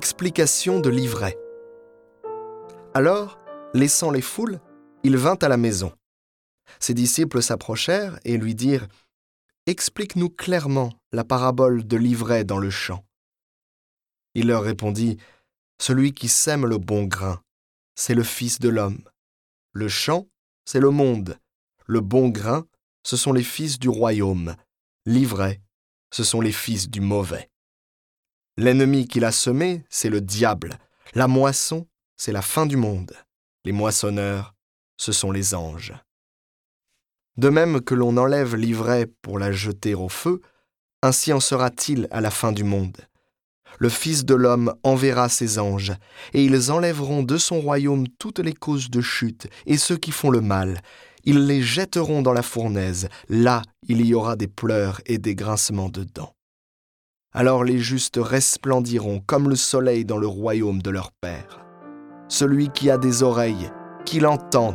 Explication 0.00 0.78
de 0.78 0.90
l'ivraie. 0.90 1.36
Alors, 2.94 3.36
laissant 3.74 4.12
les 4.12 4.20
foules, 4.20 4.60
il 5.02 5.16
vint 5.16 5.34
à 5.42 5.48
la 5.48 5.56
maison. 5.56 5.92
Ses 6.78 6.94
disciples 6.94 7.42
s'approchèrent 7.42 8.20
et 8.24 8.36
lui 8.36 8.54
dirent 8.54 8.86
Explique-nous 9.66 10.30
clairement 10.30 10.92
la 11.10 11.24
parabole 11.24 11.84
de 11.84 11.96
l'ivraie 11.96 12.44
dans 12.44 12.58
le 12.58 12.70
champ. 12.70 13.04
Il 14.36 14.46
leur 14.46 14.62
répondit 14.62 15.16
Celui 15.82 16.14
qui 16.14 16.28
sème 16.28 16.64
le 16.64 16.78
bon 16.78 17.02
grain, 17.02 17.42
c'est 17.96 18.14
le 18.14 18.22
Fils 18.22 18.60
de 18.60 18.68
l'homme. 18.68 19.02
Le 19.72 19.88
champ, 19.88 20.28
c'est 20.64 20.78
le 20.78 20.90
monde. 20.90 21.40
Le 21.86 22.00
bon 22.00 22.28
grain, 22.28 22.68
ce 23.02 23.16
sont 23.16 23.32
les 23.32 23.42
fils 23.42 23.80
du 23.80 23.88
royaume. 23.88 24.54
L'ivraie, 25.06 25.60
ce 26.12 26.22
sont 26.22 26.40
les 26.40 26.52
fils 26.52 26.88
du 26.88 27.00
mauvais. 27.00 27.50
L'ennemi 28.60 29.06
qui 29.06 29.20
l'a 29.20 29.30
semé, 29.30 29.84
c'est 29.88 30.10
le 30.10 30.20
diable. 30.20 30.78
La 31.14 31.28
moisson, 31.28 31.86
c'est 32.16 32.32
la 32.32 32.42
fin 32.42 32.66
du 32.66 32.76
monde. 32.76 33.12
Les 33.64 33.70
moissonneurs, 33.70 34.52
ce 34.96 35.12
sont 35.12 35.30
les 35.30 35.54
anges. 35.54 35.94
De 37.36 37.50
même 37.50 37.80
que 37.80 37.94
l'on 37.94 38.16
enlève 38.16 38.56
l'ivraie 38.56 39.06
pour 39.22 39.38
la 39.38 39.52
jeter 39.52 39.94
au 39.94 40.08
feu, 40.08 40.42
ainsi 41.02 41.32
en 41.32 41.38
sera-t-il 41.38 42.08
à 42.10 42.20
la 42.20 42.32
fin 42.32 42.50
du 42.50 42.64
monde. 42.64 42.96
Le 43.78 43.88
Fils 43.88 44.24
de 44.24 44.34
l'homme 44.34 44.74
enverra 44.82 45.28
ses 45.28 45.60
anges, 45.60 45.92
et 46.34 46.44
ils 46.44 46.72
enlèveront 46.72 47.22
de 47.22 47.36
son 47.36 47.60
royaume 47.60 48.08
toutes 48.18 48.40
les 48.40 48.54
causes 48.54 48.90
de 48.90 49.00
chute 49.00 49.46
et 49.66 49.76
ceux 49.76 49.96
qui 49.96 50.10
font 50.10 50.30
le 50.30 50.40
mal. 50.40 50.80
Ils 51.22 51.46
les 51.46 51.62
jetteront 51.62 52.22
dans 52.22 52.32
la 52.32 52.42
fournaise, 52.42 53.08
là 53.28 53.62
il 53.86 54.04
y 54.04 54.14
aura 54.14 54.34
des 54.34 54.48
pleurs 54.48 55.00
et 55.06 55.18
des 55.18 55.36
grincements 55.36 55.90
de 55.90 56.02
dents. 56.02 56.34
Alors 57.38 57.62
les 57.62 57.78
justes 57.78 58.18
resplendiront 58.20 59.22
comme 59.24 59.48
le 59.48 59.54
soleil 59.54 60.04
dans 60.04 60.18
le 60.18 60.26
royaume 60.26 60.82
de 60.82 60.90
leur 60.90 61.12
Père. 61.12 61.60
Celui 62.26 62.68
qui 62.68 62.90
a 62.90 62.98
des 62.98 63.22
oreilles, 63.22 63.70
qu'il 64.04 64.26
entende 64.26 64.74